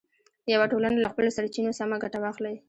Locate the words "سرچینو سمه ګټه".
1.37-2.19